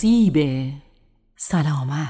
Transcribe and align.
سیب 0.00 0.38
سلامت 1.36 2.08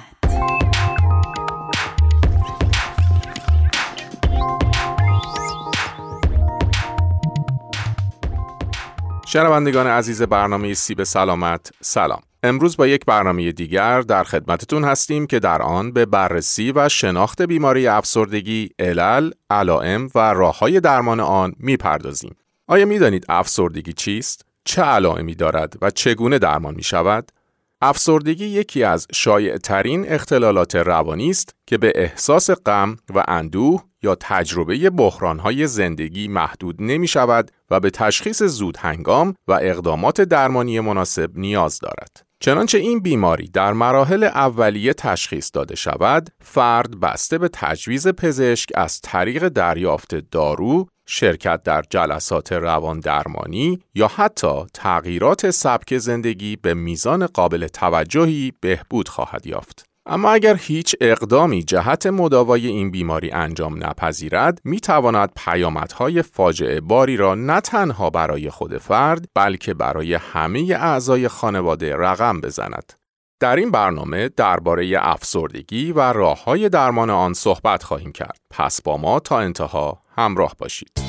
شنوندگان 9.27 9.87
عزیز 9.87 10.23
برنامه 10.23 10.75
سیب 10.75 11.03
سلامت 11.03 11.71
سلام 11.81 12.21
امروز 12.43 12.77
با 12.77 12.87
یک 12.87 13.05
برنامه 13.05 13.53
دیگر 13.53 14.01
در 14.01 14.25
خدمتتون 14.25 14.85
هستیم 14.85 15.27
که 15.27 15.39
در 15.39 15.63
آن 15.63 15.93
به 15.93 16.07
بررسی 16.07 16.73
و 16.73 16.89
شناخت 16.89 17.43
بیماری 17.43 17.87
افسردگی، 17.87 18.71
علل، 18.79 19.31
علائم 19.51 20.09
و 20.15 20.19
راههای 20.19 20.81
درمان 20.81 21.21
آن 21.21 21.55
می‌پردازیم. 21.59 22.37
آیا 22.67 22.87
می‌دانید 22.87 23.27
افسردگی 23.29 23.93
چیست؟ 23.93 24.45
چه 24.65 24.83
علائمی 24.83 25.35
دارد 25.35 25.75
و 25.83 25.91
چگونه 25.91 26.39
درمان 26.39 26.75
می 26.75 26.83
شود؟ 26.83 27.33
افسردگی 27.81 28.47
یکی 28.47 28.85
از 28.85 29.07
شایع 29.13 29.57
ترین 29.57 30.09
اختلالات 30.09 30.77
روانی 30.77 31.31
است 31.31 31.55
که 31.67 31.79
به 31.79 31.93
احساس 31.95 32.51
غم 32.51 32.97
و 33.15 33.25
اندوه 33.29 33.85
یا 34.03 34.15
تجربه 34.21 34.91
بحرانهای 34.91 35.67
زندگی 35.67 36.29
محدود 36.29 36.77
نمی 36.79 37.09
شود 37.09 37.51
و 37.71 37.81
به 37.81 37.91
تشخیص 37.91 38.43
زود 38.43 38.77
هنگام 38.77 39.35
و 39.49 39.53
اقدامات 39.53 40.21
درمانی 40.21 40.81
مناسب 40.81 41.31
نیاز 41.35 41.79
دارد. 41.79 42.28
چنانچه 42.41 42.79
این 42.79 43.01
بیماری 43.01 43.49
در 43.49 43.73
مراحل 43.73 44.25
اولیه 44.25 44.93
تشخیص 44.93 45.51
داده 45.55 45.75
شود، 45.77 46.31
فرد 46.41 47.01
بسته 47.01 47.39
به 47.39 47.49
تجویز 47.53 48.09
پزشک 48.09 48.69
از 48.75 49.01
طریق 49.01 49.49
دریافت 49.49 50.15
دارو، 50.15 50.87
شرکت 51.07 51.63
در 51.63 51.83
جلسات 51.91 52.53
روان 52.53 53.01
درمانی 53.01 53.79
یا 53.95 54.09
حتی 54.09 54.67
تغییرات 54.75 55.51
سبک 55.51 55.99
زندگی 55.99 56.57
به 56.57 56.75
میزان 56.75 57.27
قابل 57.27 57.67
توجهی 57.67 58.53
بهبود 58.61 59.09
خواهد 59.09 59.47
یافت. 59.47 59.85
اما 60.11 60.31
اگر 60.31 60.57
هیچ 60.57 60.97
اقدامی 61.01 61.63
جهت 61.63 62.07
مداوای 62.07 62.67
این 62.67 62.91
بیماری 62.91 63.31
انجام 63.31 63.85
نپذیرد 63.85 64.61
می 64.65 64.81
تواند 64.81 65.31
پیامدهای 65.37 66.23
فاجعه 66.23 66.81
باری 66.81 67.17
را 67.17 67.35
نه 67.35 67.61
تنها 67.61 68.11
برای 68.11 68.51
خود 68.51 68.79
فرد 68.79 69.29
بلکه 69.35 69.75
برای 69.75 70.15
همه 70.15 70.77
اعضای 70.81 71.29
خانواده 71.29 71.97
رقم 71.97 72.41
بزند. 72.41 72.93
در 73.41 73.57
این 73.57 73.71
برنامه 73.71 74.29
درباره 74.29 74.97
افسردگی 74.99 75.93
و 75.93 76.01
راه 76.01 76.45
های 76.45 76.69
درمان 76.69 77.11
آن 77.11 77.35
صحبت 77.35 77.83
خواهیم 77.83 78.13
کرد. 78.13 78.39
پس 78.51 78.83
با 78.83 78.97
ما 78.97 79.21
تا 79.21 79.39
انتها 79.39 80.03
همراه 80.17 80.55
باشید. 80.59 81.08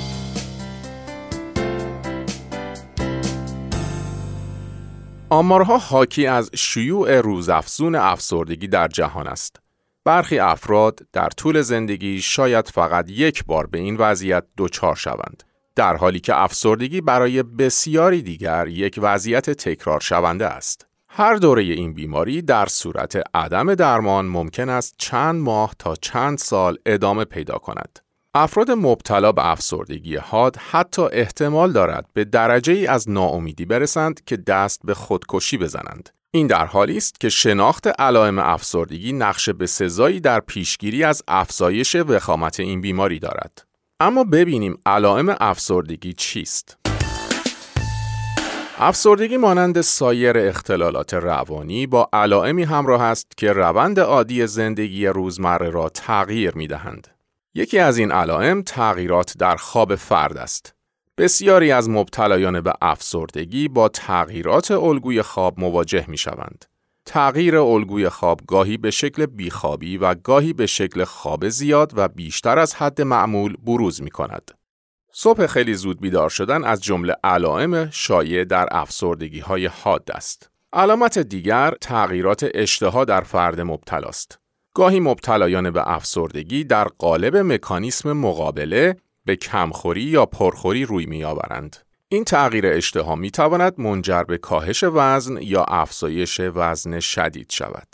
آمارها 5.31 5.77
حاکی 5.77 6.27
از 6.27 6.51
شیوع 6.55 7.21
روزافزون 7.21 7.95
افسردگی 7.95 8.67
در 8.67 8.87
جهان 8.87 9.27
است. 9.27 9.55
برخی 10.05 10.39
افراد 10.39 10.99
در 11.13 11.29
طول 11.29 11.61
زندگی 11.61 12.21
شاید 12.21 12.67
فقط 12.67 13.09
یک 13.09 13.45
بار 13.45 13.67
به 13.67 13.77
این 13.77 13.97
وضعیت 13.97 14.43
دچار 14.57 14.95
شوند. 14.95 15.43
در 15.75 15.95
حالی 15.95 16.19
که 16.19 16.41
افسردگی 16.41 17.01
برای 17.01 17.43
بسیاری 17.43 18.21
دیگر 18.21 18.67
یک 18.67 18.99
وضعیت 19.01 19.49
تکرار 19.49 19.99
شونده 19.99 20.45
است. 20.45 20.87
هر 21.07 21.35
دوره 21.35 21.63
این 21.63 21.93
بیماری 21.93 22.41
در 22.41 22.65
صورت 22.65 23.21
عدم 23.33 23.75
درمان 23.75 24.25
ممکن 24.25 24.69
است 24.69 24.95
چند 24.97 25.41
ماه 25.41 25.75
تا 25.79 25.95
چند 25.95 26.37
سال 26.37 26.77
ادامه 26.85 27.25
پیدا 27.25 27.57
کند. 27.57 27.99
افراد 28.33 28.71
مبتلا 28.71 29.31
به 29.31 29.51
افسردگی 29.51 30.15
حاد 30.15 30.55
حتی 30.55 31.01
احتمال 31.01 31.71
دارد 31.71 32.05
به 32.13 32.25
درجه 32.25 32.73
ای 32.73 32.87
از 32.87 33.09
ناامیدی 33.09 33.65
برسند 33.65 34.23
که 34.25 34.37
دست 34.37 34.81
به 34.83 34.93
خودکشی 34.93 35.57
بزنند. 35.57 36.09
این 36.31 36.47
در 36.47 36.65
حالی 36.65 36.97
است 36.97 37.19
که 37.19 37.29
شناخت 37.29 37.87
علائم 37.87 38.39
افسردگی 38.39 39.13
نقش 39.13 39.49
به 39.49 39.65
سزایی 39.65 40.19
در 40.19 40.39
پیشگیری 40.39 41.03
از 41.03 41.23
افزایش 41.27 41.95
وخامت 41.95 42.59
این 42.59 42.81
بیماری 42.81 43.19
دارد. 43.19 43.63
اما 43.99 44.23
ببینیم 44.23 44.77
علائم 44.85 45.35
افسردگی 45.39 46.13
چیست؟ 46.13 46.77
افسردگی 48.77 49.37
مانند 49.37 49.81
سایر 49.81 50.37
اختلالات 50.37 51.13
روانی 51.13 51.87
با 51.87 52.09
علائمی 52.13 52.63
همراه 52.63 53.01
است 53.01 53.37
که 53.37 53.53
روند 53.53 53.99
عادی 53.99 54.47
زندگی 54.47 55.07
روزمره 55.07 55.69
را 55.69 55.89
تغییر 55.89 56.55
می 56.55 56.67
دهند. 56.67 57.18
یکی 57.59 57.79
از 57.79 57.97
این 57.97 58.11
علائم 58.11 58.61
تغییرات 58.61 59.37
در 59.37 59.55
خواب 59.55 59.95
فرد 59.95 60.37
است. 60.37 60.75
بسیاری 61.17 61.71
از 61.71 61.89
مبتلایان 61.89 62.61
به 62.61 62.73
افسردگی 62.81 63.67
با 63.67 63.89
تغییرات 63.89 64.71
الگوی 64.71 65.21
خواب 65.21 65.59
مواجه 65.59 66.05
می 66.07 66.17
شوند. 66.17 66.65
تغییر 67.05 67.57
الگوی 67.57 68.09
خواب 68.09 68.41
گاهی 68.47 68.77
به 68.77 68.91
شکل 68.91 69.25
بیخوابی 69.25 69.97
و 69.97 70.15
گاهی 70.15 70.53
به 70.53 70.65
شکل 70.65 71.03
خواب 71.03 71.49
زیاد 71.49 71.93
و 71.95 72.07
بیشتر 72.07 72.59
از 72.59 72.75
حد 72.75 73.01
معمول 73.01 73.57
بروز 73.63 74.01
می 74.01 74.11
کند. 74.11 74.51
صبح 75.11 75.47
خیلی 75.47 75.73
زود 75.73 76.01
بیدار 76.01 76.29
شدن 76.29 76.63
از 76.63 76.83
جمله 76.83 77.15
علائم 77.23 77.89
شایع 77.89 78.43
در 78.43 78.67
افسردگی 78.71 79.39
های 79.39 79.65
حاد 79.65 80.11
است. 80.13 80.49
علامت 80.73 81.19
دیگر 81.19 81.73
تغییرات 81.81 82.45
اشتها 82.53 83.05
در 83.05 83.21
فرد 83.21 83.61
مبتلا 83.61 84.07
است. 84.07 84.39
گاهی 84.79 84.99
مبتلایان 84.99 85.71
به 85.71 85.91
افسردگی 85.91 86.63
در 86.63 86.83
قالب 86.83 87.37
مکانیسم 87.37 88.13
مقابله 88.13 88.95
به 89.25 89.35
کمخوری 89.35 90.01
یا 90.01 90.25
پرخوری 90.25 90.85
روی 90.85 91.05
میآورند. 91.05 91.77
این 92.09 92.23
تغییر 92.23 92.67
اشتها 92.67 93.15
می 93.15 93.31
تواند 93.31 93.79
منجر 93.79 94.23
به 94.23 94.37
کاهش 94.37 94.83
وزن 94.83 95.37
یا 95.41 95.63
افزایش 95.63 96.41
وزن 96.55 96.99
شدید 96.99 97.49
شود. 97.49 97.87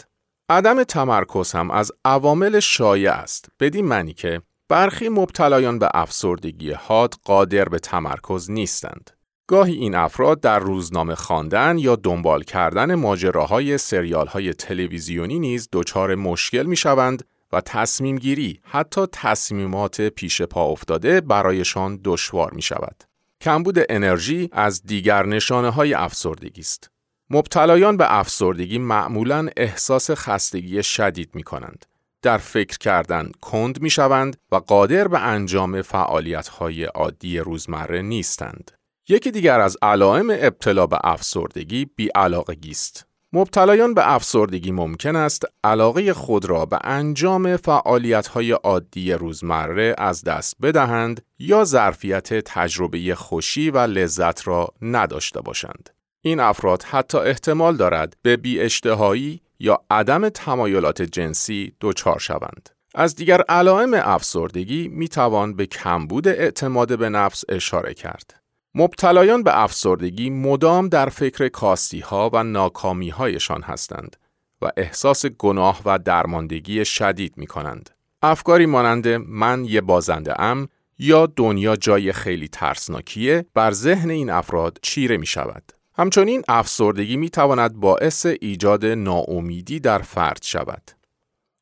عدم 0.50 0.84
تمرکز 0.84 1.52
هم 1.52 1.72
از 1.72 1.92
عوامل 2.06 2.60
شایع 2.60 3.12
است 3.12 3.50
بدین 3.60 3.86
معنی 3.86 4.14
که 4.14 4.42
برخی 4.70 5.10
مبتلایان 5.10 5.80
به 5.80 5.90
افسردگی 5.94 6.72
حاد 6.72 7.14
قادر 7.24 7.66
به 7.66 7.80
تمرکز 7.80 8.52
نیستند. 8.52 9.12
گاهی 9.48 9.74
این 9.74 9.96
افراد 9.96 10.40
در 10.40 10.60
روزنامه 10.60 11.16
خواندن 11.16 11.78
یا 11.78 11.96
دنبال 11.96 12.44
کردن 12.44 12.96
ماجراهای 12.96 13.78
سریال 13.78 14.28
های 14.28 14.54
تلویزیونی 14.54 15.40
نیز 15.40 15.70
دچار 15.72 16.16
مشکل 16.16 16.64
می 16.64 16.76
شوند 16.76 17.24
و 17.52 17.62
تصمیم 17.62 18.18
گیری 18.18 18.60
حتی 18.64 19.02
تصمیمات 19.12 20.02
پیش 20.02 20.42
پا 20.42 20.64
افتاده 20.66 21.22
برایشان 21.22 22.00
دشوار 22.04 22.54
می 22.54 22.62
شود. 22.62 23.04
کمبود 23.42 23.80
انرژی 23.90 24.50
از 24.52 24.84
دیگر 24.84 25.26
نشانه 25.26 25.70
های 25.70 25.94
افسردگی 25.94 26.62
است. 26.62 26.90
مبتلایان 27.30 27.98
به 27.98 28.20
افسردگی 28.20 28.78
معمولا 28.78 29.50
احساس 29.58 30.12
خستگی 30.12 30.84
شدید 30.84 31.30
می 31.34 31.44
کنند. 31.44 31.86
در 32.22 32.38
فکر 32.38 32.78
کردن 32.78 33.32
کند 33.42 33.82
می 33.82 33.90
شوند 33.90 34.38
و 34.52 34.56
قادر 34.56 35.08
به 35.08 35.20
انجام 35.20 35.82
فعالیت 35.82 36.48
های 36.48 36.84
عادی 36.84 37.40
روزمره 37.40 38.02
نیستند. 38.02 38.72
یکی 39.10 39.32
دیگر 39.32 39.60
از 39.60 39.78
علائم 39.82 40.30
ابتلا 40.30 40.88
به 40.88 40.98
افسردگی 41.04 41.86
بیعلاقگی 41.96 42.72
است. 42.72 43.06
مبتلایان 43.34 43.94
به 43.94 44.14
افسردگی 44.14 44.72
ممکن 44.72 45.16
است 45.16 45.46
علاقه 45.64 46.14
خود 46.14 46.46
را 46.46 46.66
به 46.66 46.80
انجام 46.84 47.58
فعالیت‌های 47.58 48.52
عادی 48.52 49.14
روزمره 49.14 49.96
از 49.98 50.24
دست 50.24 50.56
بدهند 50.62 51.22
یا 51.40 51.64
ظرفیت 51.64 52.34
تجربه 52.34 53.16
خوشی 53.16 53.70
و 53.70 53.78
لذت 53.78 54.48
را 54.48 54.74
نداشته 54.82 55.42
باشند. 55.42 55.90
این 56.22 56.40
افراد 56.40 56.84
حتی 56.84 57.18
احتمال 57.18 57.78
دارد 57.78 58.18
به 58.22 58.38
بیاشتهایی 58.38 59.42
یا 59.60 59.82
عدم 59.90 60.30
تمایلات 60.30 61.02
جنسی 61.02 61.74
دچار 61.82 62.20
شوند. 62.20 62.70
از 62.96 63.16
دیگر 63.16 63.42
علائم 63.42 63.94
افسردگی 63.94 64.88
می 64.88 65.08
توان 65.08 65.56
به 65.56 65.66
کمبود 65.66 66.28
اعتماد 66.28 67.00
به 67.00 67.10
نفس 67.10 67.44
اشاره 67.50 67.94
کرد. 67.94 68.45
مبتلایان 68.78 69.44
به 69.44 69.64
افسردگی 69.64 70.30
مدام 70.30 70.90
در 70.90 71.10
فکر 71.10 71.48
کاستی 71.48 72.00
ها 72.00 72.30
و 72.34 72.44
ناکامی 72.44 73.10
هایشان 73.10 73.62
هستند 73.62 74.18
و 74.62 74.72
احساس 74.78 75.26
گناه 75.26 75.82
و 75.86 76.00
درماندگی 76.00 76.86
شدید 76.86 77.38
می 77.38 77.48
کنند. 77.48 77.90
افکاری 78.22 78.66
مانند 78.66 79.08
من 79.08 79.66
یه 79.66 79.82
بازنده 79.82 80.42
ام 80.42 80.68
یا 81.00 81.26
دنیا 81.26 81.76
جای 81.76 82.14
خیلی 82.14 82.48
ترسناکیه 82.48 83.46
بر 83.54 83.72
ذهن 83.72 84.10
این 84.10 84.30
افراد 84.30 84.80
چیره 84.82 85.18
می 85.18 85.26
شود. 85.26 85.72
همچنین 85.98 86.44
افسردگی 86.48 87.18
می 87.18 87.30
تواند 87.30 87.74
باعث 87.74 88.26
ایجاد 88.26 88.86
ناامیدی 88.86 89.80
در 89.80 90.00
فرد 90.00 90.44
شود. 90.44 90.92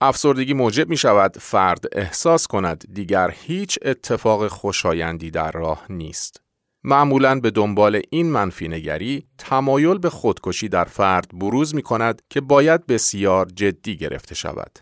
افسردگی 0.01 0.53
موجب 0.53 0.89
می 0.89 0.97
شود 0.97 1.37
فرد 1.39 1.85
احساس 1.91 2.47
کند 2.47 2.83
دیگر 2.93 3.31
هیچ 3.31 3.79
اتفاق 3.81 4.47
خوشایندی 4.47 5.31
در 5.31 5.51
راه 5.51 5.85
نیست. 5.89 6.42
معمولا 6.83 7.39
به 7.39 7.51
دنبال 7.51 8.01
این 8.09 8.31
منفی 8.31 8.67
نگری 8.67 9.25
تمایل 9.37 9.97
به 9.97 10.09
خودکشی 10.09 10.69
در 10.69 10.85
فرد 10.85 11.27
بروز 11.33 11.75
می 11.75 11.81
کند 11.81 12.21
که 12.29 12.41
باید 12.41 12.85
بسیار 12.87 13.45
جدی 13.45 13.97
گرفته 13.97 14.35
شود. 14.35 14.79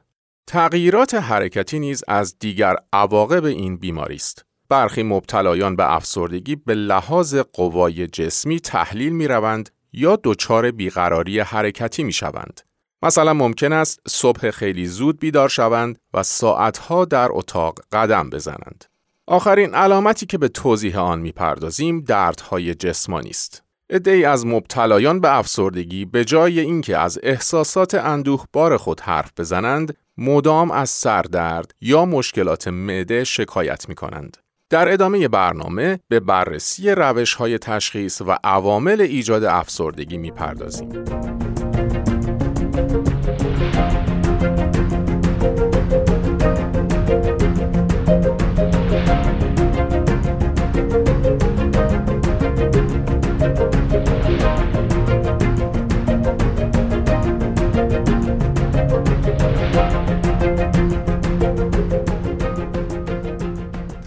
تغییرات 0.48 1.14
حرکتی 1.14 1.80
نیز 1.80 2.04
از 2.08 2.40
دیگر 2.40 2.76
عواقب 2.94 3.46
این 3.46 3.78
بیماری 3.78 4.16
است. 4.16 4.46
برخی 4.70 5.04
مبتلایان 5.04 5.76
به 5.76 5.94
افسردگی 5.94 6.56
به 6.56 6.76
لحاظ 6.76 7.36
قوای 7.36 8.08
جسمی 8.08 8.60
تحلیل 8.60 9.14
می 9.14 9.28
روند 9.28 9.70
یا 9.94 10.20
دچار 10.24 10.72
بیقراری 10.72 11.40
حرکتی 11.40 12.04
می 12.04 12.14
شوند. 12.14 12.62
مثلا 13.04 13.34
ممکن 13.34 13.74
است 13.74 14.00
صبح 14.08 14.52
خیلی 14.52 14.86
زود 14.86 15.20
بیدار 15.20 15.50
شوند 15.50 16.00
و 16.14 16.24
ساعتها 16.24 17.06
در 17.06 17.28
اتاق 17.32 17.80
قدم 17.92 18.30
بزنند. 18.30 18.91
آخرین 19.32 19.76
علامتی 19.76 20.26
که 20.26 20.38
به 20.38 20.48
توضیح 20.48 21.00
آن 21.00 21.20
می‌پردازیم 21.20 22.02
دردهای 22.02 22.76
جسمانی 22.76 23.30
است. 23.30 23.64
ای 24.06 24.26
از 24.26 24.46
مبتلایان 24.46 25.20
به 25.20 25.38
افسردگی 25.38 26.06
به 26.06 26.26
جای 26.26 26.60
اینکه 26.60 26.98
از 26.98 27.20
احساسات 27.24 27.96
اندوه 27.96 28.46
بار 28.54 28.78
خود 28.78 29.00
حرف 29.00 29.32
بزنند، 29.38 29.98
مدام 30.18 30.72
از 30.72 30.90
سردرد 30.90 31.72
یا 31.82 32.06
مشکلات 32.06 32.68
معده 32.68 33.24
شکایت 33.24 33.90
می 33.90 33.96
کنند. 33.96 34.38
در 34.70 34.94
ادامه 34.94 35.28
برنامه 35.28 36.00
به 36.08 36.20
بررسی 36.20 36.92
روش 36.92 37.34
های 37.34 37.58
تشخیص 37.58 38.22
و 38.22 38.38
عوامل 38.44 39.02
ایجاد 39.02 39.44
افسردگی 39.44 40.18
می 40.18 40.32
پردازیم. 40.32 40.90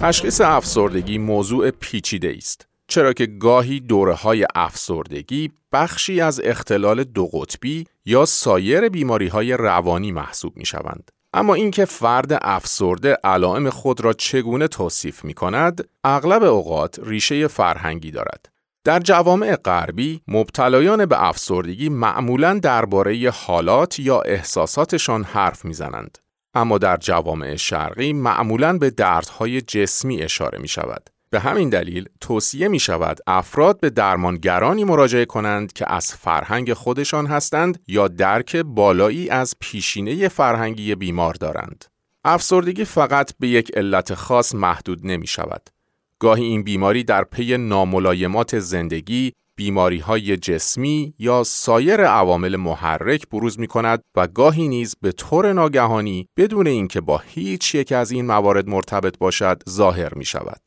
تشخیص 0.04 0.40
افسردگی 0.40 1.18
موضوع 1.18 1.70
پیچیده 1.70 2.34
است. 2.36 2.66
چرا 2.86 3.12
که 3.12 3.26
گاهی 3.26 3.80
دوره 3.80 4.14
های 4.14 4.46
افسردگی 4.54 5.50
بخشی 5.72 6.20
از 6.20 6.40
اختلال 6.44 7.04
دو 7.04 7.26
قطبی 7.26 7.86
یا 8.04 8.24
سایر 8.24 8.88
بیماری 8.88 9.28
های 9.28 9.52
روانی 9.52 10.12
محسوب 10.12 10.56
می 10.56 10.66
شوند. 10.66 11.10
اما 11.34 11.54
اینکه 11.54 11.84
فرد 11.84 12.38
افسرده 12.42 13.16
علائم 13.24 13.70
خود 13.70 14.00
را 14.00 14.12
چگونه 14.12 14.68
توصیف 14.68 15.24
می 15.24 15.34
کند، 15.34 15.88
اغلب 16.04 16.42
اوقات 16.42 17.00
ریشه 17.02 17.48
فرهنگی 17.48 18.10
دارد. 18.10 18.48
در 18.84 19.00
جوامع 19.00 19.56
غربی 19.56 20.20
مبتلایان 20.28 21.06
به 21.06 21.24
افسردگی 21.24 21.88
معمولا 21.88 22.58
درباره 22.58 23.30
حالات 23.30 23.98
یا 23.98 24.20
احساساتشان 24.20 25.24
حرف 25.24 25.64
می‌زنند. 25.64 26.18
اما 26.54 26.78
در 26.78 26.96
جوامع 26.96 27.56
شرقی 27.56 28.12
معمولا 28.12 28.78
به 28.78 28.90
دردهای 28.90 29.60
جسمی 29.60 30.22
اشاره 30.22 30.58
می 30.58 30.68
شود. 30.68 31.10
به 31.30 31.40
همین 31.40 31.68
دلیل 31.68 32.08
توصیه 32.20 32.68
می 32.68 32.78
شود 32.78 33.18
افراد 33.26 33.80
به 33.80 33.90
درمانگرانی 33.90 34.84
مراجعه 34.84 35.24
کنند 35.24 35.72
که 35.72 35.92
از 35.92 36.14
فرهنگ 36.14 36.72
خودشان 36.72 37.26
هستند 37.26 37.78
یا 37.86 38.08
درک 38.08 38.56
بالایی 38.56 39.30
از 39.30 39.54
پیشینه 39.60 40.28
فرهنگی 40.28 40.94
بیمار 40.94 41.34
دارند. 41.34 41.84
افسردگی 42.24 42.84
فقط 42.84 43.32
به 43.40 43.48
یک 43.48 43.70
علت 43.76 44.14
خاص 44.14 44.54
محدود 44.54 45.06
نمی 45.06 45.26
شود. 45.26 45.70
گاهی 46.18 46.44
این 46.44 46.62
بیماری 46.62 47.04
در 47.04 47.24
پی 47.24 47.56
ناملایمات 47.56 48.58
زندگی، 48.58 49.32
بیماری 49.56 49.98
های 49.98 50.36
جسمی 50.36 51.14
یا 51.18 51.42
سایر 51.44 52.04
عوامل 52.04 52.56
محرک 52.56 53.28
بروز 53.28 53.58
می 53.58 53.66
کند 53.66 54.02
و 54.16 54.26
گاهی 54.26 54.68
نیز 54.68 54.96
به 55.00 55.12
طور 55.12 55.52
ناگهانی 55.52 56.28
بدون 56.36 56.66
اینکه 56.66 57.00
با 57.00 57.18
هیچ 57.18 57.74
یک 57.74 57.92
از 57.92 58.10
این 58.10 58.26
موارد 58.26 58.68
مرتبط 58.68 59.18
باشد 59.18 59.62
ظاهر 59.68 60.14
می 60.14 60.24
شود. 60.24 60.60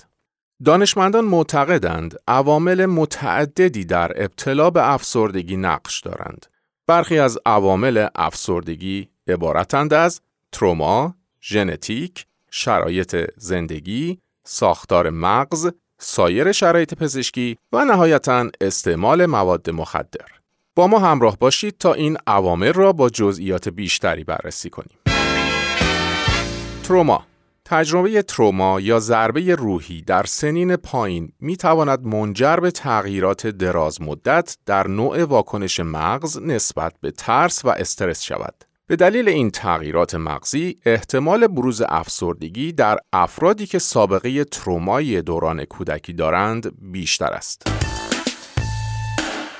دانشمندان 0.66 1.26
معتقدند 1.26 2.16
عوامل 2.28 2.86
متعددی 2.86 3.86
در 3.86 4.24
ابتلا 4.24 4.70
به 4.70 4.94
افسردگی 4.94 5.58
نقش 5.58 6.02
دارند. 6.02 6.46
برخی 6.88 7.20
از 7.20 7.40
عوامل 7.46 8.08
افسردگی 8.16 9.10
عبارتند 9.28 9.94
از 9.94 10.22
تروما، 10.52 11.16
ژنتیک، 11.42 12.26
شرایط 12.52 13.16
زندگی، 13.38 14.20
ساختار 14.46 15.10
مغز، 15.10 15.70
سایر 16.00 16.52
شرایط 16.52 16.94
پزشکی 16.94 17.58
و 17.72 17.86
نهایتا 17.86 18.50
استعمال 18.62 19.26
مواد 19.26 19.70
مخدر. 19.70 20.28
با 20.76 20.88
ما 20.88 21.00
همراه 21.00 21.38
باشید 21.38 21.78
تا 21.78 21.94
این 21.94 22.18
عوامل 22.28 22.74
را 22.74 22.94
با 22.94 23.10
جزئیات 23.10 23.70
بیشتری 23.70 24.24
بررسی 24.24 24.70
کنیم. 24.70 24.98
تروما 26.84 27.26
تجربه 27.66 28.22
تروما 28.22 28.80
یا 28.80 29.00
ضربه 29.00 29.56
روحی 29.56 30.02
در 30.02 30.24
سنین 30.24 30.76
پایین 30.76 31.32
می 31.40 31.58
تواند 31.58 32.06
منجر 32.06 32.56
به 32.56 32.72
تغییرات 32.72 33.48
دراز 33.48 34.02
مدت 34.02 34.58
در 34.66 34.88
نوع 34.88 35.24
واکنش 35.24 35.80
مغز 35.80 36.40
نسبت 36.42 36.94
به 37.02 37.12
ترس 37.12 37.66
و 37.66 37.70
استرس 37.70 38.22
شود. 38.24 38.64
به 38.90 38.96
دلیل 38.96 39.30
این 39.30 39.52
تغییرات 39.52 40.16
مغزی 40.16 40.80
احتمال 40.86 41.48
بروز 41.48 41.82
افسردگی 41.90 42.72
در 42.72 42.98
افرادی 43.14 43.66
که 43.66 43.80
سابقه 43.80 44.44
ترومای 44.44 45.22
دوران 45.22 45.66
کودکی 45.66 46.14
دارند 46.14 46.72
بیشتر 46.92 47.34
است. 47.34 47.64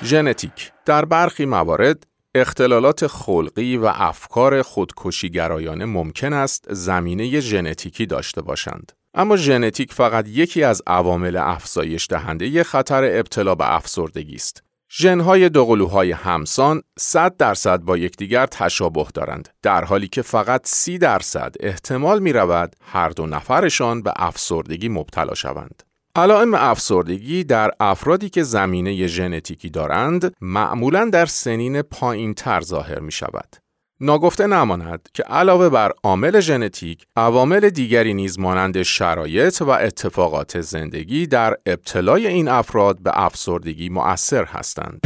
ژنتیک 0.02 0.72
در 0.86 1.04
برخی 1.04 1.44
موارد 1.44 2.06
اختلالات 2.34 3.06
خلقی 3.06 3.76
و 3.76 3.92
افکار 3.94 4.62
خودکشیگرایانه 4.62 5.84
ممکن 5.84 6.32
است 6.32 6.74
زمینه 6.74 7.40
ژنتیکی 7.40 8.06
داشته 8.06 8.42
باشند. 8.42 8.92
اما 9.14 9.36
ژنتیک 9.36 9.92
فقط 9.92 10.28
یکی 10.28 10.62
از 10.62 10.82
عوامل 10.86 11.36
افزایش 11.36 12.06
دهنده 12.10 12.64
خطر 12.64 13.04
ابتلا 13.04 13.54
به 13.54 13.74
افسردگی 13.74 14.34
است 14.34 14.67
ژنهای 14.92 15.48
دوقلوهای 15.48 16.12
همسان 16.12 16.82
100 16.98 17.36
درصد 17.36 17.80
با 17.80 17.96
یکدیگر 17.96 18.46
تشابه 18.46 19.06
دارند 19.14 19.48
در 19.62 19.84
حالی 19.84 20.08
که 20.08 20.22
فقط 20.22 20.60
30 20.64 20.98
درصد 20.98 21.54
احتمال 21.60 22.18
می 22.18 22.32
رود 22.32 22.76
هر 22.82 23.08
دو 23.08 23.26
نفرشان 23.26 24.02
به 24.02 24.12
افسردگی 24.16 24.88
مبتلا 24.88 25.34
شوند. 25.34 25.82
علائم 26.16 26.54
افسردگی 26.54 27.44
در 27.44 27.70
افرادی 27.80 28.28
که 28.28 28.42
زمینه 28.42 29.06
ژنتیکی 29.06 29.70
دارند 29.70 30.34
معمولا 30.40 31.10
در 31.12 31.26
سنین 31.26 31.82
پایین 31.82 32.34
تر 32.34 32.60
ظاهر 32.60 32.98
می 32.98 33.12
شود. 33.12 33.56
ناگفته 34.00 34.46
نماند 34.46 35.08
که 35.14 35.22
علاوه 35.22 35.68
بر 35.68 35.92
عامل 36.02 36.40
ژنتیک، 36.40 37.06
عوامل 37.16 37.70
دیگری 37.70 38.14
نیز 38.14 38.38
مانند 38.38 38.82
شرایط 38.82 39.62
و 39.62 39.70
اتفاقات 39.70 40.60
زندگی 40.60 41.26
در 41.26 41.56
ابتلای 41.66 42.26
این 42.26 42.48
افراد 42.48 43.02
به 43.02 43.10
افسردگی 43.14 43.88
مؤثر 43.88 44.44
هستند. 44.44 45.00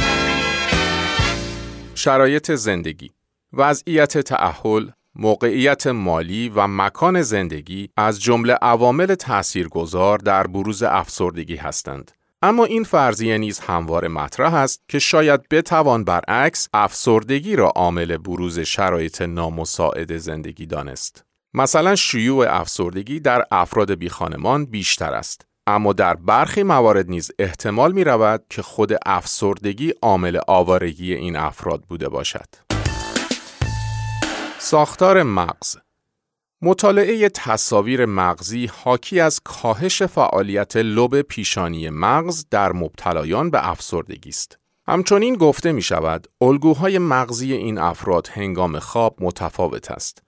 شرایط 1.94 2.52
زندگی 2.52 3.10
وضعیت 3.52 4.18
تعهل، 4.18 4.90
موقعیت 5.14 5.86
مالی 5.86 6.48
و 6.48 6.66
مکان 6.66 7.22
زندگی 7.22 7.88
از 7.96 8.20
جمله 8.22 8.52
عوامل 8.52 9.14
تاثیرگذار 9.14 10.18
در 10.18 10.46
بروز 10.46 10.82
افسردگی 10.82 11.56
هستند. 11.56 12.10
اما 12.44 12.64
این 12.64 12.84
فرضیه 12.84 13.38
نیز 13.38 13.58
همواره 13.60 14.08
مطرح 14.08 14.54
است 14.54 14.82
که 14.88 14.98
شاید 14.98 15.48
بتوان 15.48 16.04
برعکس 16.04 16.68
افسردگی 16.74 17.56
را 17.56 17.68
عامل 17.68 18.16
بروز 18.16 18.58
شرایط 18.60 19.22
نامساعد 19.22 20.16
زندگی 20.16 20.66
دانست. 20.66 21.24
مثلا 21.54 21.96
شیوع 21.96 22.60
افسردگی 22.60 23.20
در 23.20 23.44
افراد 23.50 23.94
بیخانمان 23.94 24.64
بیشتر 24.64 25.14
است. 25.14 25.46
اما 25.66 25.92
در 25.92 26.14
برخی 26.14 26.62
موارد 26.62 27.10
نیز 27.10 27.30
احتمال 27.38 27.92
می 27.92 28.04
رود 28.04 28.44
که 28.50 28.62
خود 28.62 28.92
افسردگی 29.06 29.94
عامل 30.02 30.40
آوارگی 30.48 31.14
این 31.14 31.36
افراد 31.36 31.82
بوده 31.82 32.08
باشد. 32.08 32.48
ساختار 34.58 35.22
مغز 35.22 35.76
مطالعه 36.64 37.28
تصاویر 37.28 38.06
مغزی 38.06 38.66
حاکی 38.66 39.20
از 39.20 39.40
کاهش 39.44 40.02
فعالیت 40.02 40.76
لب 40.76 41.22
پیشانی 41.22 41.90
مغز 41.90 42.46
در 42.50 42.72
مبتلایان 42.72 43.50
به 43.50 43.70
افسردگی 43.70 44.28
است. 44.28 44.58
همچنین 44.86 45.34
گفته 45.34 45.72
می 45.72 45.82
شود 45.82 46.28
الگوهای 46.40 46.98
مغزی 46.98 47.52
این 47.52 47.78
افراد 47.78 48.28
هنگام 48.32 48.78
خواب 48.78 49.16
متفاوت 49.20 49.90
است. 49.90 50.22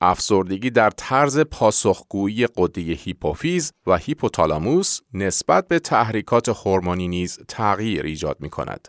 افسردگی 0.00 0.70
در 0.70 0.90
طرز 0.90 1.38
پاسخگویی 1.38 2.46
قده 2.46 2.80
هیپوفیز 2.80 3.72
و 3.86 3.96
هیپوتالاموس 3.96 5.00
نسبت 5.14 5.68
به 5.68 5.78
تحریکات 5.78 6.48
هورمونی 6.48 7.08
نیز 7.08 7.38
تغییر 7.48 8.04
ایجاد 8.04 8.36
می 8.40 8.50
کند. 8.50 8.88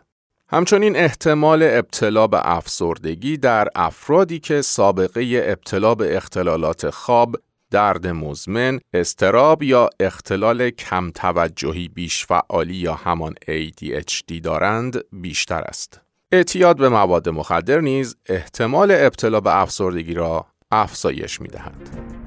همچنین 0.53 0.95
احتمال 0.95 1.63
ابتلا 1.63 2.27
به 2.27 2.41
افسردگی 2.43 3.37
در 3.37 3.67
افرادی 3.75 4.39
که 4.39 4.61
سابقه 4.61 5.43
ابتلا 5.45 5.95
به 5.95 6.17
اختلالات 6.17 6.89
خواب، 6.89 7.35
درد 7.71 8.07
مزمن، 8.07 8.79
استراب 8.93 9.63
یا 9.63 9.89
اختلال 9.99 10.69
کم 10.69 11.11
توجهی 11.11 11.87
بیش 11.87 12.25
فعالی 12.25 12.75
یا 12.75 12.93
همان 12.93 13.33
ADHD 13.33 14.41
دارند 14.43 14.99
بیشتر 15.11 15.61
است. 15.61 16.01
اعتیاد 16.31 16.77
به 16.77 16.89
مواد 16.89 17.29
مخدر 17.29 17.79
نیز 17.79 18.15
احتمال 18.25 18.91
ابتلا 18.91 19.39
به 19.39 19.61
افسردگی 19.61 20.13
را 20.13 20.45
افزایش 20.71 21.41
می 21.41 21.47
دهد. 21.47 22.20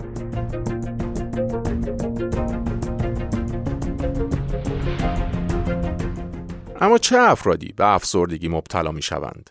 اما 6.84 6.98
چه 6.98 7.18
افرادی 7.18 7.72
به 7.72 7.86
افسردگی 7.86 8.48
مبتلا 8.48 8.92
می 8.92 9.02
شوند؟ 9.02 9.50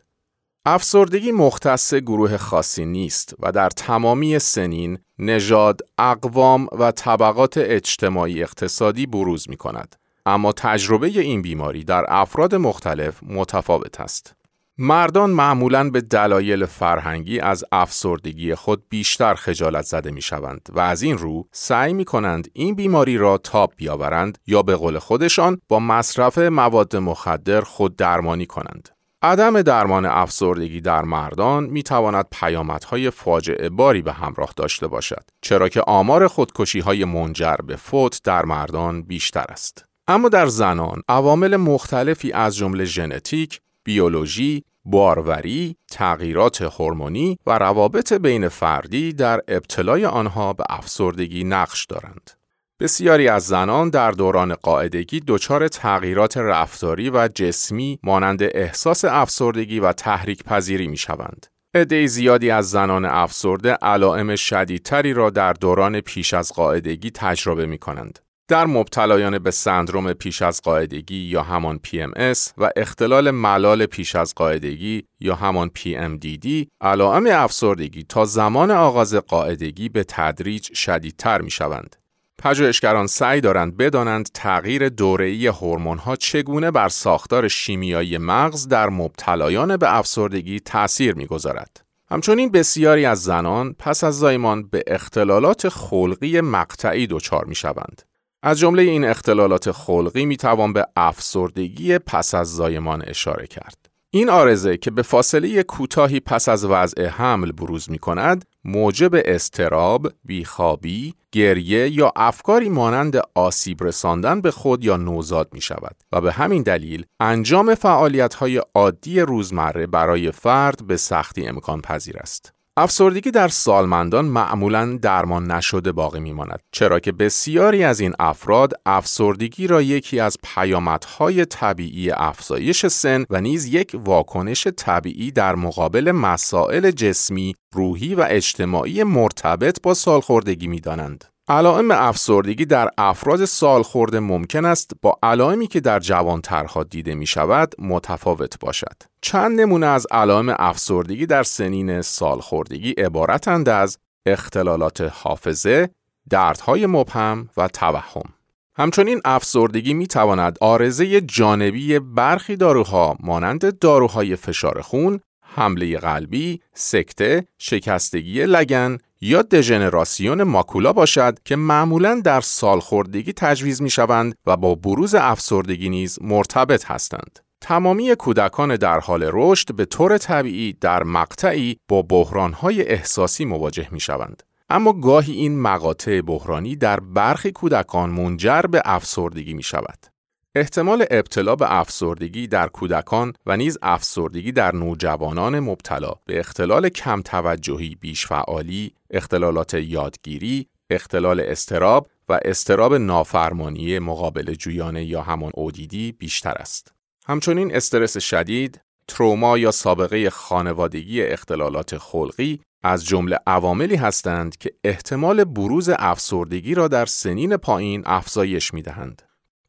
افسردگی 0.65 1.31
مختص 1.31 1.93
گروه 1.93 2.37
خاصی 2.37 2.85
نیست 2.85 3.35
و 3.39 3.51
در 3.51 3.69
تمامی 3.69 4.39
سنین، 4.39 4.99
نژاد، 5.19 5.81
اقوام 5.97 6.67
و 6.71 6.91
طبقات 6.91 7.57
اجتماعی 7.57 8.43
اقتصادی 8.43 9.05
بروز 9.05 9.49
می 9.49 9.57
کند. 9.57 9.95
اما 10.25 10.51
تجربه 10.51 11.07
این 11.07 11.41
بیماری 11.41 11.83
در 11.83 12.05
افراد 12.07 12.55
مختلف 12.55 13.23
متفاوت 13.23 14.01
است. 14.01 14.35
مردان 14.77 15.29
معمولاً 15.29 15.89
به 15.89 16.01
دلایل 16.01 16.65
فرهنگی 16.65 17.39
از 17.39 17.65
افسردگی 17.71 18.55
خود 18.55 18.83
بیشتر 18.89 19.33
خجالت 19.33 19.85
زده 19.85 20.11
می 20.11 20.21
شوند 20.21 20.69
و 20.73 20.79
از 20.79 21.01
این 21.01 21.17
رو 21.17 21.47
سعی 21.51 21.93
می 21.93 22.05
کنند 22.05 22.47
این 22.53 22.75
بیماری 22.75 23.17
را 23.17 23.37
تاب 23.37 23.73
بیاورند 23.77 24.37
یا 24.47 24.61
به 24.61 24.75
قول 24.75 24.99
خودشان 24.99 25.61
با 25.67 25.79
مصرف 25.79 26.37
مواد 26.37 26.95
مخدر 26.95 27.61
خود 27.61 27.95
درمانی 27.95 28.45
کنند. 28.45 28.89
عدم 29.21 29.61
درمان 29.61 30.05
افسردگی 30.05 30.81
در 30.81 31.01
مردان 31.01 31.63
می 31.63 31.83
تواند 31.83 32.25
پیامدهای 32.31 33.09
فاجعه 33.09 33.69
باری 33.69 34.01
به 34.01 34.13
همراه 34.13 34.53
داشته 34.55 34.87
باشد 34.87 35.23
چرا 35.41 35.69
که 35.69 35.81
آمار 35.81 36.27
خودکشی 36.27 36.79
های 36.79 37.05
منجر 37.05 37.55
به 37.55 37.75
فوت 37.75 38.19
در 38.23 38.45
مردان 38.45 39.01
بیشتر 39.01 39.45
است. 39.49 39.85
اما 40.07 40.29
در 40.29 40.45
زنان 40.45 41.01
عوامل 41.09 41.55
مختلفی 41.55 42.31
از 42.31 42.55
جمله 42.57 42.85
ژنتیک، 42.85 43.61
بیولوژی، 43.83 44.63
باروری، 44.85 45.75
تغییرات 45.91 46.61
هورمونی 46.61 47.37
و 47.45 47.57
روابط 47.57 48.13
بین 48.13 48.47
فردی 48.47 49.13
در 49.13 49.41
ابتلای 49.47 50.05
آنها 50.05 50.53
به 50.53 50.63
افسردگی 50.69 51.43
نقش 51.43 51.85
دارند. 51.85 52.31
بسیاری 52.79 53.27
از 53.27 53.47
زنان 53.47 53.89
در 53.89 54.11
دوران 54.11 54.55
قاعدگی 54.55 55.21
دچار 55.27 55.67
تغییرات 55.67 56.37
رفتاری 56.37 57.09
و 57.09 57.27
جسمی 57.35 57.99
مانند 58.03 58.43
احساس 58.43 59.05
افسردگی 59.05 59.79
و 59.79 59.93
تحریک 59.93 60.43
پذیری 60.43 60.87
می 60.87 60.97
شوند. 60.97 61.47
عده 61.75 62.07
زیادی 62.07 62.51
از 62.51 62.69
زنان 62.69 63.05
افسرده 63.05 63.71
علائم 63.71 64.35
شدیدتری 64.35 65.13
را 65.13 65.29
در 65.29 65.53
دوران 65.53 66.01
پیش 66.01 66.33
از 66.33 66.53
قاعدگی 66.53 67.11
تجربه 67.11 67.65
می 67.65 67.77
کنند. 67.77 68.19
در 68.47 68.65
مبتلایان 68.65 69.39
به 69.39 69.51
سندروم 69.51 70.13
پیش 70.13 70.41
از 70.41 70.61
قاعدگی 70.61 71.15
یا 71.15 71.43
همان 71.43 71.79
PMS 71.87 72.39
و 72.57 72.69
اختلال 72.75 73.31
ملال 73.31 73.85
پیش 73.85 74.15
از 74.15 74.35
قاعدگی 74.35 75.03
یا 75.19 75.35
همان 75.35 75.71
PMDD 75.79 76.47
علائم 76.81 77.27
افسردگی 77.31 78.03
تا 78.09 78.25
زمان 78.25 78.71
آغاز 78.71 79.15
قاعدگی 79.15 79.89
به 79.89 80.03
تدریج 80.07 80.73
شدیدتر 80.73 81.41
می 81.41 81.51
شوند. 81.51 81.95
پژوهشگران 82.37 83.07
سعی 83.07 83.41
دارند 83.41 83.77
بدانند 83.77 84.29
تغییر 84.33 84.89
دوره‌ای 84.89 85.47
هورمون‌ها 85.47 86.15
چگونه 86.15 86.71
بر 86.71 86.89
ساختار 86.89 87.47
شیمیایی 87.47 88.17
مغز 88.17 88.67
در 88.67 88.89
مبتلایان 88.89 89.77
به 89.77 89.97
افسردگی 89.97 90.59
تأثیر 90.59 91.15
می‌گذارد. 91.15 91.81
همچنین 92.09 92.51
بسیاری 92.51 93.05
از 93.05 93.23
زنان 93.23 93.73
پس 93.79 94.03
از 94.03 94.19
زایمان 94.19 94.63
به 94.63 94.83
اختلالات 94.87 95.69
خلقی 95.69 96.41
مقطعی 96.41 97.07
دچار 97.07 97.45
می‌شوند. 97.45 98.01
از 98.45 98.59
جمله 98.59 98.81
این 98.81 99.05
اختلالات 99.05 99.71
خلقی 99.71 100.25
می 100.25 100.37
توان 100.37 100.73
به 100.73 100.87
افسردگی 100.95 101.97
پس 101.97 102.35
از 102.35 102.55
زایمان 102.55 103.03
اشاره 103.07 103.47
کرد. 103.47 103.89
این 104.09 104.29
آرزه 104.29 104.77
که 104.77 104.91
به 104.91 105.01
فاصله 105.01 105.63
کوتاهی 105.63 106.19
پس 106.19 106.49
از 106.49 106.65
وضع 106.65 107.05
حمل 107.05 107.51
بروز 107.51 107.91
می 107.91 107.97
کند، 107.97 108.45
موجب 108.63 109.11
استراب، 109.13 110.11
بیخوابی، 110.25 111.13
گریه 111.31 111.89
یا 111.89 112.11
افکاری 112.15 112.69
مانند 112.69 113.21
آسیب 113.35 113.83
رساندن 113.83 114.41
به 114.41 114.51
خود 114.51 114.85
یا 114.85 114.97
نوزاد 114.97 115.49
می 115.51 115.61
شود 115.61 115.95
و 116.11 116.21
به 116.21 116.31
همین 116.31 116.63
دلیل 116.63 117.05
انجام 117.19 117.75
فعالیت 117.75 118.33
های 118.33 118.61
عادی 118.75 119.19
روزمره 119.19 119.87
برای 119.87 120.31
فرد 120.31 120.87
به 120.87 120.97
سختی 120.97 121.47
امکان 121.47 121.81
پذیر 121.81 122.17
است. 122.17 122.53
افسردگی 122.77 123.31
در 123.31 123.47
سالمندان 123.47 124.25
معمولا 124.25 124.99
درمان 125.01 125.51
نشده 125.51 125.91
باقی 125.91 126.19
میماند 126.19 126.59
چرا 126.71 126.99
که 126.99 127.11
بسیاری 127.11 127.83
از 127.83 127.99
این 127.99 128.13
افراد 128.19 128.73
افسردگی 128.85 129.67
را 129.67 129.81
یکی 129.81 130.19
از 130.19 130.37
پیامدهای 130.43 131.45
طبیعی 131.45 132.11
افزایش 132.11 132.85
سن 132.85 133.25
و 133.29 133.41
نیز 133.41 133.65
یک 133.65 133.95
واکنش 134.05 134.67
طبیعی 134.67 135.31
در 135.31 135.55
مقابل 135.55 136.11
مسائل 136.11 136.91
جسمی، 136.91 137.55
روحی 137.73 138.15
و 138.15 138.25
اجتماعی 138.29 139.03
مرتبط 139.03 139.81
با 139.83 139.93
سالخوردگی 139.93 140.67
می‌دانند. 140.67 141.32
علائم 141.47 141.91
افسردگی 141.91 142.65
در 142.65 142.89
افراد 142.97 143.45
سالخورده 143.45 144.19
ممکن 144.19 144.65
است 144.65 144.91
با 145.01 145.19
علائمی 145.23 145.67
که 145.67 145.79
در 145.79 145.99
جوانترها 145.99 146.83
دیده 146.83 147.15
می 147.15 147.25
شود 147.25 147.75
متفاوت 147.79 148.59
باشد. 148.59 149.03
چند 149.21 149.61
نمونه 149.61 149.85
از 149.85 150.07
علائم 150.11 150.55
افسردگی 150.59 151.25
در 151.25 151.43
سنین 151.43 152.01
سالخوردگی 152.01 152.91
عبارتند 152.91 153.69
از 153.69 153.97
اختلالات 154.25 155.01
حافظه، 155.13 155.89
دردهای 156.29 156.85
مبهم 156.85 157.49
و 157.57 157.67
توهم. 157.67 158.33
همچنین 158.75 159.21
افسردگی 159.25 159.93
می 159.93 160.07
تواند 160.07 160.57
آرزه 160.61 161.21
جانبی 161.21 161.99
برخی 161.99 162.55
داروها 162.55 163.15
مانند 163.19 163.79
داروهای 163.79 164.35
فشار 164.35 164.81
خون، 164.81 165.19
حمله 165.55 165.97
قلبی، 165.97 166.61
سکته، 166.73 167.47
شکستگی 167.57 168.45
لگن 168.45 168.97
یا 169.25 169.41
دژنراسیون 169.41 170.43
ماکولا 170.43 170.93
باشد 170.93 171.37
که 171.45 171.55
معمولا 171.55 172.21
در 172.23 172.41
سالخوردگی 172.41 173.33
تجویز 173.33 173.81
می 173.81 173.89
شوند 173.89 174.35
و 174.45 174.57
با 174.57 174.75
بروز 174.75 175.15
افسردگی 175.15 175.89
نیز 175.89 176.19
مرتبط 176.21 176.85
هستند. 176.85 177.39
تمامی 177.61 178.15
کودکان 178.15 178.75
در 178.75 178.99
حال 178.99 179.29
رشد 179.33 179.75
به 179.75 179.85
طور 179.85 180.17
طبیعی 180.17 180.73
در 180.81 181.03
مقطعی 181.03 181.77
با 181.87 182.01
بحرانهای 182.01 182.87
احساسی 182.87 183.45
مواجه 183.45 183.87
می 183.91 183.99
شوند. 183.99 184.43
اما 184.69 184.93
گاهی 184.93 185.33
این 185.33 185.61
مقاطع 185.61 186.21
بحرانی 186.21 186.75
در 186.75 186.99
برخی 186.99 187.51
کودکان 187.51 188.09
منجر 188.09 188.61
به 188.61 188.81
افسردگی 188.85 189.53
می 189.53 189.63
شود. 189.63 190.12
احتمال 190.55 191.05
ابتلا 191.11 191.55
به 191.55 191.79
افسردگی 191.79 192.47
در 192.47 192.67
کودکان 192.67 193.33
و 193.45 193.57
نیز 193.57 193.77
افسردگی 193.81 194.51
در 194.51 194.75
نوجوانان 194.75 195.59
مبتلا 195.59 196.13
به 196.25 196.39
اختلال 196.39 196.89
کم 196.89 197.21
توجهی 197.21 197.95
بیش 197.95 198.25
فعالی، 198.25 198.93
اختلالات 199.09 199.73
یادگیری، 199.73 200.67
اختلال 200.89 201.39
استراب 201.39 202.07
و 202.29 202.39
استراب 202.45 202.93
نافرمانی 202.95 203.99
مقابل 203.99 204.53
جویانه 204.53 205.03
یا 205.03 205.21
همان 205.21 205.51
اودیدی 205.55 206.11
بیشتر 206.11 206.53
است. 206.53 206.93
همچنین 207.25 207.75
استرس 207.75 208.17
شدید، 208.17 208.81
تروما 209.07 209.57
یا 209.57 209.71
سابقه 209.71 210.29
خانوادگی 210.29 211.21
اختلالات 211.21 211.97
خلقی 211.97 212.59
از 212.83 213.05
جمله 213.05 213.39
عواملی 213.47 213.95
هستند 213.95 214.57
که 214.57 214.71
احتمال 214.83 215.43
بروز 215.43 215.89
افسردگی 215.99 216.73
را 216.73 216.87
در 216.87 217.05
سنین 217.05 217.57
پایین 217.57 218.03
افزایش 218.05 218.73
می 218.73 218.81
دهند. 218.81 219.21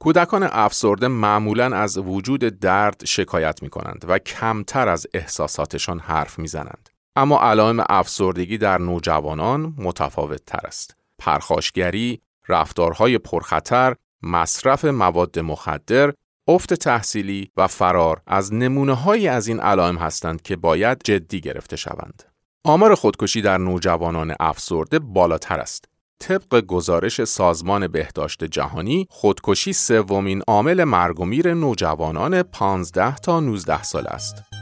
کودکان 0.05 0.43
افسرده 0.43 1.09
معمولا 1.09 1.77
از 1.77 1.99
وجود 1.99 2.41
درد 2.41 3.03
شکایت 3.05 3.63
می 3.63 3.71
کنند 3.71 4.05
و 4.09 4.19
کمتر 4.19 4.89
از 4.89 5.07
احساساتشان 5.15 5.99
حرف 5.99 6.39
می 6.39 6.49
زنند. 6.49 6.89
اما 7.17 7.41
علائم 7.41 7.85
افسردگی 7.89 8.59
در 8.59 8.79
نوجوانان 8.79 9.75
متفاوت 9.79 10.45
تر 10.47 10.67
است. 10.67 10.97
پرخاشگری، 11.19 12.21
رفتارهای 12.49 13.19
پرخطر، 13.19 13.95
مصرف 14.23 14.85
مواد 14.85 15.39
مخدر، 15.39 16.13
افت 16.49 16.75
تحصیلی 16.75 17.51
و 17.57 17.67
فرار 17.67 18.21
از 18.27 18.55
نمونه 18.55 18.95
های 18.95 19.29
از 19.29 19.47
این 19.49 19.61
علائم 19.61 19.97
هستند 19.97 20.43
که 20.43 20.57
باید 20.57 21.01
جدی 21.05 21.41
گرفته 21.41 21.77
شوند. 21.77 22.23
آمار 22.65 22.95
خودکشی 22.95 23.43
در 23.43 23.59
نوجوانان 23.59 24.35
افسرده 24.41 24.99
بالاتر 24.99 25.61
است. 25.61 25.94
طبق 26.21 26.61
گزارش 26.61 27.25
سازمان 27.25 27.87
بهداشت 27.87 28.45
جهانی 28.45 29.07
خودکشی 29.11 29.73
سومین 29.73 30.43
عامل 30.49 30.85
مرگ 30.85 31.21
و 31.21 31.25
میر 31.25 31.55
نوجوانان 31.55 32.43
15 32.43 33.17
تا 33.17 33.41
19 33.41 33.83
سال 33.83 34.07
است. 34.07 34.54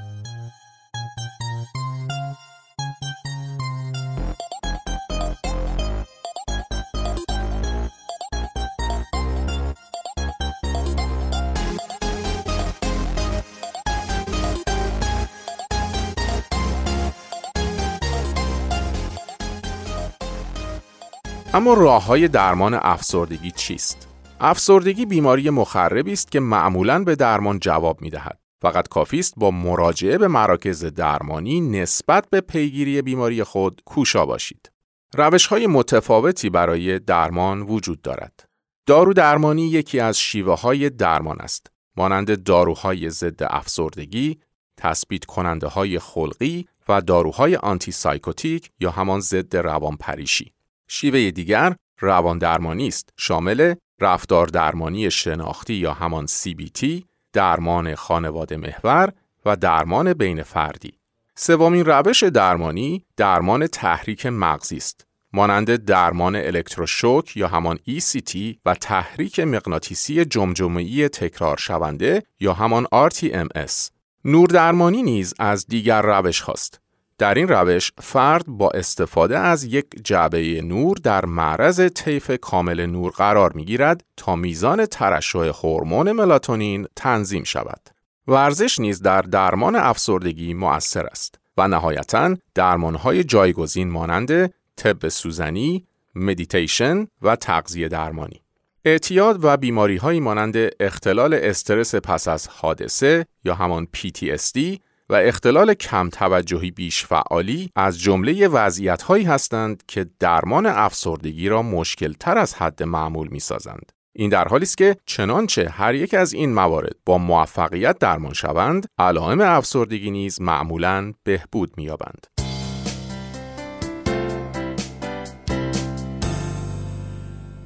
اما 21.54 21.74
راه 21.74 22.04
های 22.04 22.28
درمان 22.28 22.74
افسردگی 22.74 23.50
چیست؟ 23.50 24.08
افسردگی 24.40 25.06
بیماری 25.06 25.50
مخربی 25.50 26.12
است 26.12 26.30
که 26.32 26.40
معمولا 26.40 27.04
به 27.04 27.16
درمان 27.16 27.58
جواب 27.58 28.02
می 28.02 28.10
دهد. 28.10 28.38
فقط 28.62 28.88
کافی 28.88 29.18
است 29.18 29.34
با 29.36 29.50
مراجعه 29.50 30.18
به 30.18 30.28
مراکز 30.28 30.84
درمانی 30.84 31.60
نسبت 31.60 32.30
به 32.30 32.40
پیگیری 32.40 33.02
بیماری 33.02 33.44
خود 33.44 33.82
کوشا 33.84 34.26
باشید. 34.26 34.72
روش 35.14 35.46
های 35.46 35.66
متفاوتی 35.66 36.50
برای 36.50 36.98
درمان 36.98 37.62
وجود 37.62 38.02
دارد. 38.02 38.44
دارو 38.86 39.12
درمانی 39.12 39.66
یکی 39.66 40.00
از 40.00 40.18
شیوه 40.18 40.60
های 40.60 40.90
درمان 40.90 41.40
است. 41.40 41.66
مانند 41.96 42.42
داروهای 42.42 43.10
ضد 43.10 43.42
افسردگی، 43.42 44.38
تثبیت 44.76 45.24
کننده 45.24 45.66
های 45.66 45.98
خلقی 45.98 46.66
و 46.88 47.00
داروهای 47.00 47.56
آنتی 47.56 47.92
سایکوتیک 47.92 48.70
یا 48.80 48.90
همان 48.90 49.20
ضد 49.20 49.56
روانپریشی. 49.56 50.52
شیوه 50.94 51.30
دیگر 51.30 51.76
روان 52.00 52.38
درمانی 52.38 52.88
است 52.88 53.10
شامل 53.16 53.74
رفتار 54.00 54.46
درمانی 54.46 55.10
شناختی 55.10 55.74
یا 55.74 55.92
همان 55.92 56.26
CBT، 56.26 57.02
درمان 57.32 57.94
خانواده 57.94 58.56
محور 58.56 59.12
و 59.44 59.56
درمان 59.56 60.14
بین 60.14 60.42
فردی. 60.42 60.92
سومین 61.34 61.84
روش 61.84 62.22
درمانی 62.22 63.04
درمان 63.16 63.66
تحریک 63.66 64.26
مغزی 64.26 64.76
است. 64.76 65.06
مانند 65.32 65.76
درمان 65.76 66.36
الکتروشوک 66.36 67.36
یا 67.36 67.48
همان 67.48 67.78
ECT 67.88 68.36
و 68.64 68.74
تحریک 68.74 69.40
مغناطیسی 69.40 70.24
جمجمه‌ای 70.24 71.08
تکرار 71.08 71.56
شونده 71.56 72.22
یا 72.40 72.52
همان 72.52 72.86
RTMS. 73.08 73.90
نور 74.24 74.48
درمانی 74.48 75.02
نیز 75.02 75.34
از 75.38 75.66
دیگر 75.66 76.02
روش 76.02 76.40
هاست. 76.40 76.81
در 77.22 77.34
این 77.34 77.48
روش 77.48 77.92
فرد 78.00 78.44
با 78.46 78.70
استفاده 78.70 79.38
از 79.38 79.64
یک 79.64 79.86
جعبه 80.04 80.62
نور 80.62 80.96
در 81.02 81.24
معرض 81.24 81.80
طیف 81.80 82.30
کامل 82.40 82.86
نور 82.86 83.12
قرار 83.12 83.52
می 83.52 83.64
گیرد 83.64 84.04
تا 84.16 84.36
میزان 84.36 84.86
ترشح 84.86 85.38
هورمون 85.38 86.12
ملاتونین 86.12 86.86
تنظیم 86.96 87.44
شود. 87.44 87.90
ورزش 88.28 88.78
نیز 88.78 89.02
در 89.02 89.22
درمان 89.22 89.76
افسردگی 89.76 90.54
مؤثر 90.54 91.06
است 91.06 91.40
و 91.56 91.68
نهایتا 91.68 92.36
درمانهای 92.54 93.24
جایگزین 93.24 93.90
مانند 93.90 94.54
طب 94.76 95.08
سوزنی، 95.08 95.86
مدیتیشن 96.14 97.06
و 97.22 97.36
تغذیه 97.36 97.88
درمانی. 97.88 98.42
اعتیاد 98.84 99.44
و 99.44 99.56
بیماری 99.56 99.96
های 99.96 100.20
مانند 100.20 100.56
اختلال 100.80 101.34
استرس 101.34 101.94
پس 101.94 102.28
از 102.28 102.48
حادثه 102.48 103.26
یا 103.44 103.54
همان 103.54 103.88
PTSD 103.96 104.78
و 105.12 105.14
اختلال 105.14 105.74
کم 105.74 106.08
توجهی 106.08 106.70
بیش 106.70 107.06
فعالی 107.06 107.70
از 107.76 108.00
جمله 108.00 108.48
وضعیت 108.48 109.02
هایی 109.02 109.24
هستند 109.24 109.82
که 109.88 110.06
درمان 110.18 110.66
افسردگی 110.66 111.48
را 111.48 111.62
مشکل 111.62 112.12
تر 112.12 112.38
از 112.38 112.54
حد 112.54 112.82
معمول 112.82 113.28
می 113.28 113.40
سازند. 113.40 113.92
این 114.16 114.30
در 114.30 114.48
حالی 114.48 114.62
است 114.62 114.78
که 114.78 114.96
چنانچه 115.06 115.68
هر 115.68 115.94
یک 115.94 116.14
از 116.14 116.32
این 116.32 116.54
موارد 116.54 116.96
با 117.06 117.18
موفقیت 117.18 117.98
درمان 117.98 118.32
شوند، 118.32 118.86
علائم 118.98 119.40
افسردگی 119.40 120.10
نیز 120.10 120.40
معمولاً 120.40 121.12
بهبود 121.24 121.72
می‌یابند. 121.76 122.26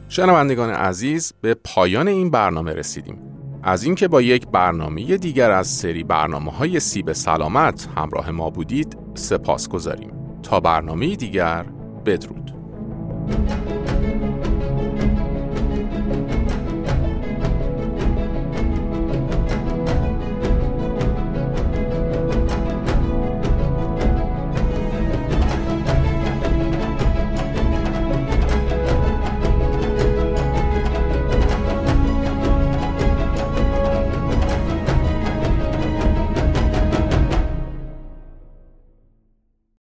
شنوندگان 0.09 0.71
عزیز 0.71 1.33
به 1.41 1.55
پایان 1.55 2.09
این 2.09 2.31
برنامه 2.31 2.73
رسیدیم. 2.73 3.36
از 3.67 3.85
اینکه 3.85 4.09
با 4.09 4.23
یک 4.23 4.47
برنامه 4.47 5.17
دیگر 5.17 5.51
از 5.51 5.67
سری 5.67 6.05
برنامه 6.05 6.53
های 6.53 6.81
سیب 6.81 7.13
سلامت 7.13 7.89
همراه 7.97 8.31
ما 8.31 8.51
بودید 8.51 8.97
سپاس 9.15 9.69
گذاریم. 9.69 10.11
تا 10.43 10.61
برنامه 10.61 11.17
دیگر 11.17 11.67
بدرود. 12.07 12.53